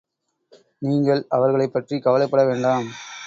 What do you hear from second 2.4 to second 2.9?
வேண்டாம்.